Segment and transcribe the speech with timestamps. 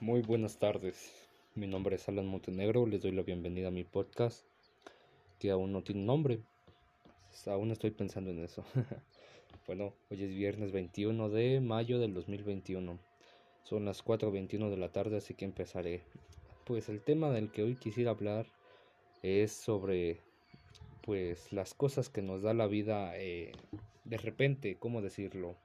[0.00, 1.12] Muy buenas tardes.
[1.56, 2.86] Mi nombre es Alan Montenegro.
[2.86, 4.46] Les doy la bienvenida a mi podcast,
[5.40, 6.38] que aún no tiene nombre.
[7.46, 8.64] Aún estoy pensando en eso.
[9.66, 12.96] bueno, hoy es viernes 21 de mayo del 2021.
[13.64, 16.04] Son las 4.21 de la tarde, así que empezaré.
[16.64, 18.46] Pues el tema del que hoy quisiera hablar
[19.24, 20.20] es sobre
[21.02, 23.50] pues las cosas que nos da la vida eh,
[24.04, 25.56] de repente, ¿cómo decirlo?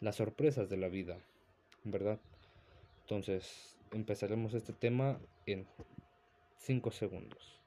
[0.00, 1.20] Las sorpresas de la vida,
[1.84, 2.18] ¿verdad?
[3.04, 5.66] Entonces, empezaremos este tema en
[6.56, 7.60] 5 segundos.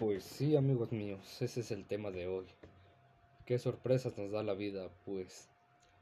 [0.00, 2.46] Pues sí, amigos míos, ese es el tema de hoy.
[3.46, 4.88] ¿Qué sorpresas nos da la vida?
[5.04, 5.48] Pues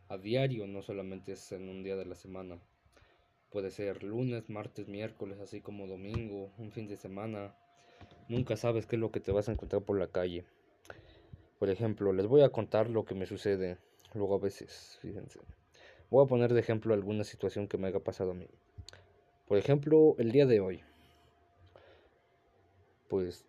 [0.08, 2.58] a diario, no solamente es en un día de la semana.
[3.50, 7.54] Puede ser lunes, martes, miércoles, así como domingo, un fin de semana.
[8.30, 10.46] Nunca sabes qué es lo que te vas a encontrar por la calle.
[11.58, 13.76] Por ejemplo, les voy a contar lo que me sucede
[14.14, 15.40] Luego a veces, fíjense.
[16.10, 18.46] Voy a poner de ejemplo alguna situación que me haya pasado a mí.
[19.46, 20.82] Por ejemplo, el día de hoy.
[23.08, 23.44] Pues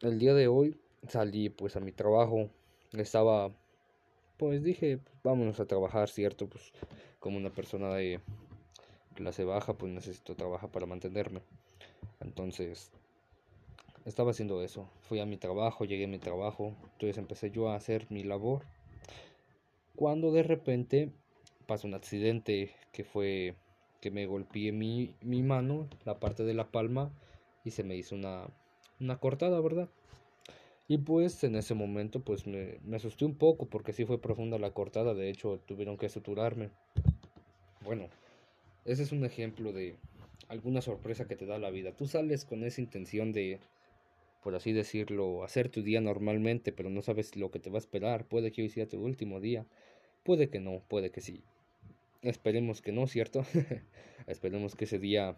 [0.00, 2.50] el día de hoy salí pues a mi trabajo.
[2.92, 3.52] Estaba
[4.38, 6.72] pues dije, vámonos a trabajar, cierto, pues
[7.18, 8.20] como una persona de
[9.16, 11.42] clase baja, pues necesito trabajar para mantenerme.
[12.20, 12.92] Entonces,
[14.04, 14.88] estaba haciendo eso.
[15.00, 18.62] Fui a mi trabajo, llegué a mi trabajo, entonces empecé yo a hacer mi labor
[19.98, 21.10] cuando de repente
[21.66, 23.56] pasó un accidente que fue
[24.00, 27.10] que me golpeé mi, mi mano, la parte de la palma,
[27.64, 28.46] y se me hizo una,
[29.00, 29.88] una cortada, ¿verdad?
[30.86, 34.56] Y pues en ese momento pues me, me, asusté un poco porque sí fue profunda
[34.56, 36.70] la cortada, de hecho tuvieron que suturarme.
[37.84, 38.06] Bueno,
[38.84, 39.96] ese es un ejemplo de
[40.46, 41.90] alguna sorpresa que te da la vida.
[41.90, 43.58] Tú sales con esa intención de,
[44.48, 47.84] por así decirlo, hacer tu día normalmente, pero no sabes lo que te va a
[47.84, 48.24] esperar.
[48.24, 49.66] Puede que hoy sea tu último día.
[50.22, 51.42] Puede que no, puede que sí.
[52.22, 53.44] Esperemos que no, ¿cierto?
[54.26, 55.36] Esperemos que ese día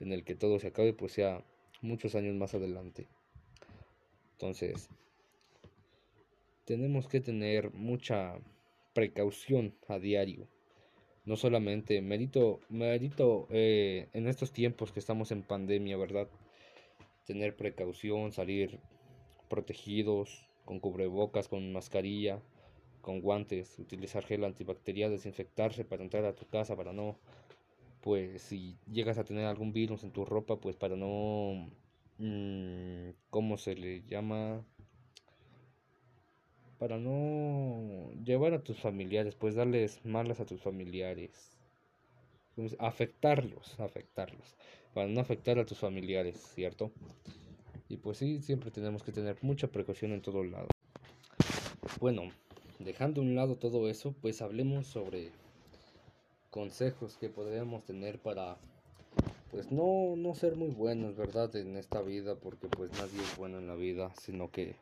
[0.00, 1.42] en el que todo se acabe pues sea
[1.80, 3.06] muchos años más adelante.
[4.32, 4.90] Entonces,
[6.66, 8.34] tenemos que tener mucha
[8.92, 10.46] precaución a diario.
[11.24, 16.28] No solamente mérito, mérito eh, en estos tiempos que estamos en pandemia, ¿verdad?
[17.30, 18.80] Tener precaución, salir
[19.48, 22.42] protegidos, con cubrebocas, con mascarilla,
[23.02, 27.20] con guantes, utilizar gel antibacterial, desinfectarse para entrar a tu casa, para no,
[28.00, 31.70] pues si llegas a tener algún virus en tu ropa, pues para no,
[32.18, 34.66] mmm, ¿cómo se le llama?
[36.80, 41.59] Para no llevar a tus familiares, pues darles malas a tus familiares.
[42.78, 44.56] Afectarlos, afectarlos.
[44.94, 46.90] Para no afectar a tus familiares, ¿cierto?
[47.88, 50.68] Y pues sí, siempre tenemos que tener mucha precaución en todo lado.
[52.00, 52.30] Bueno,
[52.78, 55.30] dejando a un lado todo eso, pues hablemos sobre
[56.50, 58.56] consejos que podríamos tener para
[59.50, 61.54] pues no, no ser muy buenos, ¿verdad?
[61.56, 64.76] En esta vida, porque pues nadie es bueno en la vida, sino que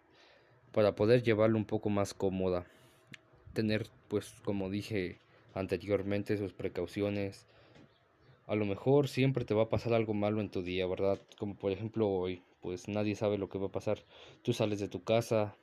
[0.72, 2.66] para poder llevarlo un poco más cómoda,
[3.54, 5.18] tener pues como dije
[5.58, 7.46] anteriormente sus precauciones.
[8.46, 11.20] A lo mejor siempre te va a pasar algo malo en tu día, ¿verdad?
[11.38, 13.98] Como por ejemplo hoy, pues nadie sabe lo que va a pasar.
[14.42, 15.54] Tú sales de tu casa,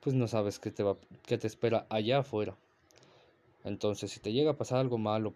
[0.00, 0.96] pues no sabes qué te, va,
[1.26, 2.56] qué te espera allá afuera.
[3.64, 5.32] Entonces, si te llega a pasar algo malo,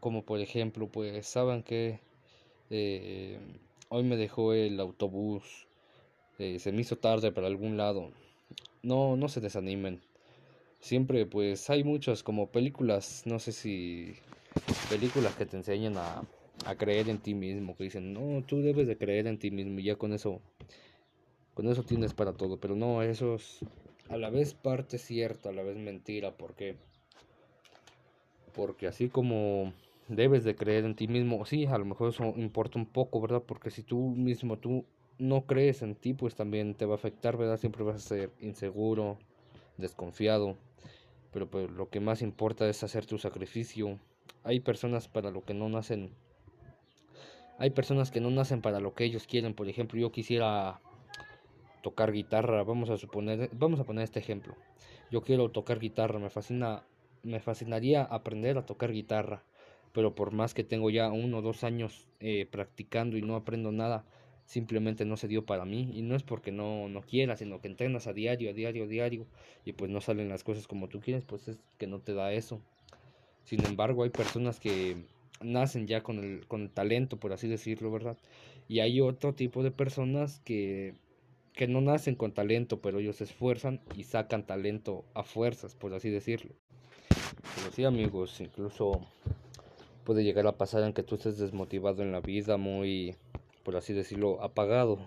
[0.00, 2.00] como por ejemplo, pues saben que
[2.70, 3.38] eh,
[3.88, 5.66] hoy me dejó el autobús,
[6.38, 8.10] eh, se me hizo tarde para algún lado.
[8.82, 10.00] No, no se desanimen.
[10.82, 14.16] Siempre, pues hay muchas como películas, no sé si
[14.90, 16.24] películas que te enseñan a,
[16.66, 19.78] a creer en ti mismo, que dicen, no, tú debes de creer en ti mismo
[19.78, 20.40] y ya con eso,
[21.54, 22.58] con eso tienes para todo.
[22.58, 23.60] Pero no, esos
[24.08, 26.74] a la vez parte cierta, a la vez mentira, porque
[28.52, 29.72] porque así como
[30.08, 33.44] debes de creer en ti mismo, sí, a lo mejor eso importa un poco, ¿verdad?
[33.46, 34.84] Porque si tú mismo tú
[35.18, 37.56] no crees en ti, pues también te va a afectar, ¿verdad?
[37.56, 39.18] Siempre vas a ser inseguro,
[39.76, 40.56] desconfiado.
[41.32, 43.98] Pero pues lo que más importa es hacer tu sacrificio.
[44.44, 46.14] Hay personas para lo que no nacen.
[47.58, 49.54] Hay personas que no nacen para lo que ellos quieren.
[49.54, 50.80] Por ejemplo, yo quisiera
[51.82, 54.54] tocar guitarra, vamos a suponer, vamos a poner este ejemplo.
[55.10, 56.84] Yo quiero tocar guitarra, me fascina,
[57.22, 59.42] me fascinaría aprender a tocar guitarra,
[59.92, 63.72] pero por más que tengo ya uno o dos años eh, practicando y no aprendo
[63.72, 64.04] nada,
[64.44, 67.68] simplemente no se dio para mí y no es porque no, no quiera, sino que
[67.68, 69.26] entrenas a diario, a diario, a diario
[69.64, 72.32] y pues no salen las cosas como tú quieres, pues es que no te da
[72.32, 72.60] eso.
[73.44, 74.96] Sin embargo, hay personas que
[75.40, 78.16] nacen ya con el, con el talento, por así decirlo, ¿verdad?
[78.68, 80.94] Y hay otro tipo de personas que
[81.54, 85.92] que no nacen con talento, pero ellos se esfuerzan y sacan talento a fuerzas, por
[85.94, 86.54] así decirlo.
[87.56, 89.06] Pero sí, amigos, incluso
[90.04, 93.16] puede llegar a pasar en que tú estés desmotivado en la vida, muy,
[93.62, 94.98] por así decirlo, apagado.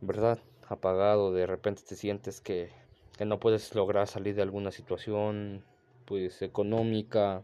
[0.00, 0.38] ¿Verdad?
[0.68, 2.70] Apagado, de repente te sientes que,
[3.16, 5.64] que no puedes lograr salir de alguna situación,
[6.06, 7.42] pues económica,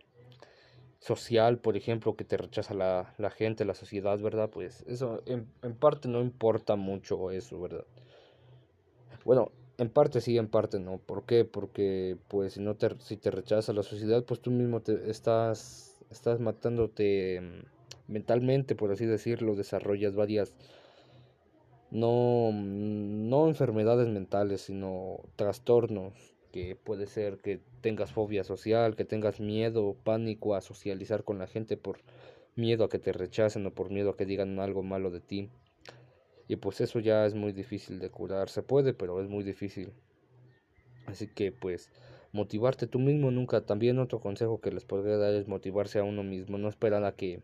[0.98, 4.50] social, por ejemplo, que te rechaza la, la gente, la sociedad, ¿verdad?
[4.50, 7.84] Pues eso en, en, parte no importa mucho eso, ¿verdad?
[9.24, 10.98] Bueno, en parte sí, en parte no.
[10.98, 11.44] ¿Por qué?
[11.44, 16.02] Porque pues si no te, si te rechaza la sociedad, pues tú mismo te estás,
[16.10, 17.77] estás matándote mm,
[18.08, 20.52] mentalmente, por así decirlo, desarrollas varias
[21.90, 26.12] no, no enfermedades mentales, sino trastornos
[26.52, 31.46] que puede ser que tengas fobia social, que tengas miedo, pánico a socializar con la
[31.46, 31.98] gente por
[32.56, 35.50] miedo a que te rechacen o por miedo a que digan algo malo de ti.
[36.48, 38.48] Y pues eso ya es muy difícil de curar.
[38.48, 39.92] Se puede, pero es muy difícil.
[41.06, 41.90] Así que pues
[42.32, 43.60] motivarte tú mismo nunca.
[43.60, 46.56] También otro consejo que les podría dar es motivarse a uno mismo.
[46.56, 47.40] No esperar a que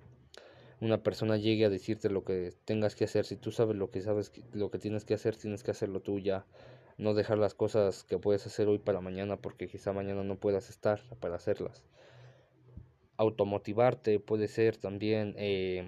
[0.84, 3.24] una persona llegue a decirte lo que tengas que hacer.
[3.24, 6.18] Si tú sabes lo que sabes, lo que tienes que hacer, tienes que hacerlo tú
[6.18, 6.44] ya
[6.98, 10.68] no dejar las cosas que puedes hacer hoy para mañana porque quizá mañana no puedas
[10.68, 11.82] estar para hacerlas.
[13.16, 15.84] Automotivarte puede ser también, eh,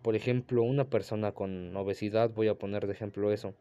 [0.00, 3.54] por ejemplo, una persona con obesidad, voy a poner de ejemplo eso,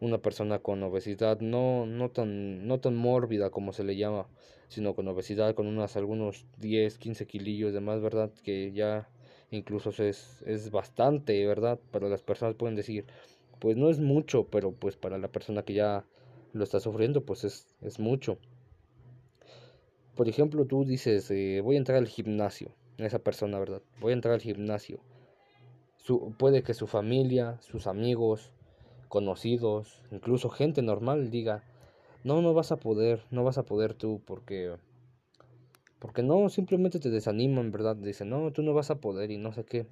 [0.00, 4.28] una persona con obesidad no, no, tan, no tan mórbida como se le llama,
[4.68, 8.30] sino con obesidad, con unas, algunos 10, 15 kilillos de más, ¿verdad?
[8.44, 9.08] Que ya
[9.52, 11.78] incluso es, es bastante, ¿verdad?
[11.92, 13.06] Pero las personas pueden decir,
[13.60, 16.04] pues no es mucho, pero pues para la persona que ya
[16.52, 18.38] lo está sufriendo, pues es, es mucho.
[20.16, 23.82] Por ejemplo, tú dices, eh, voy a entrar al gimnasio, esa persona, ¿verdad?
[24.00, 24.98] Voy a entrar al gimnasio.
[25.96, 28.50] Su, puede que su familia, sus amigos,
[29.08, 31.62] conocidos, incluso gente normal diga,
[32.24, 34.74] no, no vas a poder, no vas a poder tú porque...
[36.02, 37.94] Porque no, simplemente te desaniman, ¿verdad?
[37.94, 39.86] Dicen, no, tú no vas a poder y no sé qué.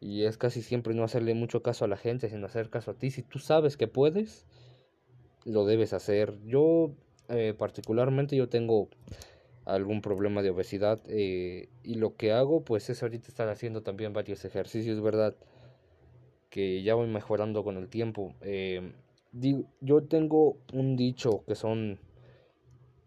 [0.00, 2.94] Y es casi siempre no hacerle mucho caso a la gente, sino hacer caso a
[2.94, 3.10] ti.
[3.10, 4.46] Si tú sabes que puedes,
[5.44, 6.38] lo debes hacer.
[6.46, 6.92] Yo
[7.28, 8.88] eh, particularmente yo tengo
[9.66, 14.14] algún problema de obesidad eh, y lo que hago pues es ahorita estar haciendo también
[14.14, 15.36] varios ejercicios, ¿verdad?
[16.48, 18.34] Que ya voy mejorando con el tiempo.
[18.40, 18.90] Eh,
[19.82, 21.98] yo tengo un dicho que son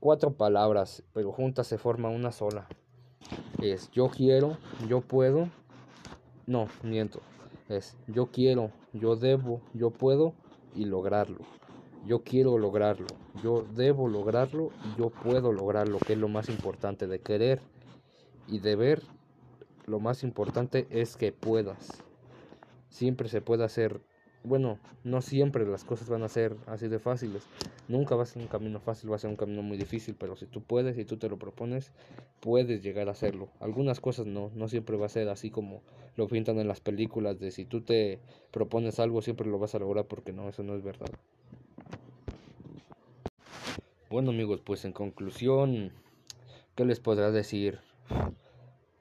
[0.03, 2.67] cuatro palabras, pero juntas se forma una sola.
[3.61, 4.57] Es yo quiero,
[4.89, 5.49] yo puedo.
[6.45, 7.21] No, miento.
[7.69, 10.33] Es yo quiero, yo debo, yo puedo
[10.75, 11.39] y lograrlo
[12.05, 13.07] yo quiero lograrlo,
[13.41, 17.61] yo debo lograrlo yo puedo lograrlo, que es lo más importante de querer
[18.47, 19.03] y de ver.
[19.85, 22.03] Lo más importante es que puedas.
[22.89, 24.01] Siempre se puede hacer,
[24.43, 27.43] bueno, no siempre las cosas van a ser así de fáciles.
[27.87, 30.35] Nunca va a ser un camino fácil, va a ser un camino muy difícil, pero
[30.35, 31.91] si tú puedes y tú te lo propones,
[32.41, 33.49] puedes llegar a hacerlo.
[33.59, 35.81] Algunas cosas no, no siempre va a ser así como
[36.15, 38.19] lo pintan en las películas de si tú te
[38.51, 41.09] propones algo siempre lo vas a lograr porque no, eso no es verdad.
[44.09, 45.91] Bueno amigos, pues en conclusión,
[46.75, 47.79] ¿qué les podrá decir?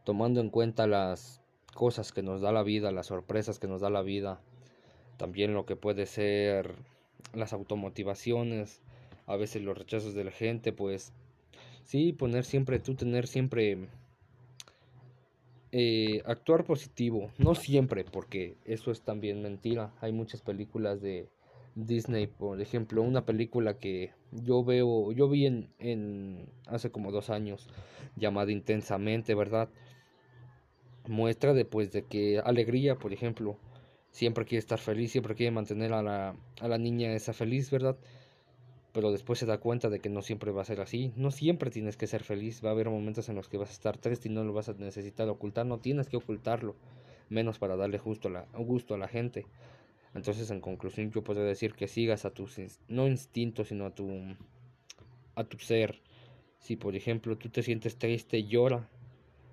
[0.04, 1.42] Tomando en cuenta las
[1.74, 4.40] cosas que nos da la vida, las sorpresas que nos da la vida,
[5.16, 6.74] también lo que puede ser
[7.34, 8.80] las automotivaciones,
[9.26, 11.12] a veces los rechazos de la gente, pues
[11.84, 13.88] sí, poner siempre, tú tener siempre,
[15.70, 21.28] eh, actuar positivo, no siempre, porque eso es también mentira, hay muchas películas de
[21.74, 27.30] Disney, por ejemplo, una película que yo veo, yo vi en, en hace como dos
[27.30, 27.68] años,
[28.16, 29.70] llamada Intensamente, ¿verdad?
[31.08, 33.56] Muestra de, pues, de que alegría, por ejemplo,
[34.12, 37.96] siempre quiere estar feliz, siempre quiere mantener a la, a la niña esa feliz, ¿verdad?
[38.92, 41.12] Pero después se da cuenta de que no siempre va a ser así.
[41.16, 42.62] No siempre tienes que ser feliz.
[42.62, 44.68] Va a haber momentos en los que vas a estar triste y no lo vas
[44.68, 45.64] a necesitar ocultar.
[45.64, 46.76] No tienes que ocultarlo.
[47.30, 49.46] Menos para darle justo la, gusto a la gente.
[50.14, 54.10] Entonces, en conclusión, yo puedo decir que sigas a tus, no instintos, sino a tu,
[55.36, 56.02] a tu ser.
[56.58, 58.90] Si, por ejemplo, tú te sientes triste, llora.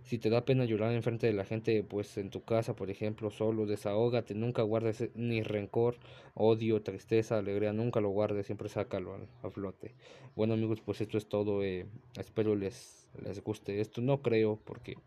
[0.09, 2.89] Si te da pena llorar en frente de la gente, pues en tu casa, por
[2.89, 4.33] ejemplo, solo, desahógate.
[4.33, 5.97] Nunca guardes ni rencor,
[6.33, 7.73] odio, tristeza, alegría.
[7.73, 9.93] Nunca lo guardes, siempre sácalo a, flote.
[10.35, 11.63] Bueno, amigos, pues esto es todo.
[11.63, 11.85] Eh,
[12.17, 14.01] espero les, les guste esto.
[14.01, 14.97] No creo, porque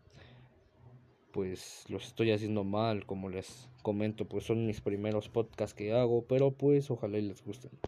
[1.33, 6.23] pues los estoy haciendo mal, como les comento, pues son mis primeros podcasts que hago,
[6.29, 7.71] pero pues ojalá les gusten.